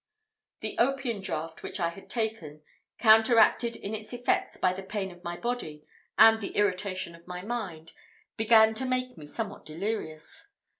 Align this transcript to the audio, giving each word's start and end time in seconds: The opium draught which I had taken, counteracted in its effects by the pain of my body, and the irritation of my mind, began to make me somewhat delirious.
The 0.61 0.75
opium 0.79 1.21
draught 1.21 1.61
which 1.61 1.79
I 1.79 1.89
had 1.89 2.09
taken, 2.09 2.63
counteracted 2.97 3.75
in 3.75 3.93
its 3.93 4.13
effects 4.13 4.57
by 4.57 4.73
the 4.73 4.81
pain 4.81 5.11
of 5.11 5.23
my 5.23 5.37
body, 5.37 5.85
and 6.17 6.41
the 6.41 6.55
irritation 6.55 7.13
of 7.13 7.27
my 7.27 7.43
mind, 7.43 7.91
began 8.35 8.73
to 8.73 8.85
make 8.87 9.15
me 9.15 9.27
somewhat 9.27 9.63
delirious. 9.63 10.47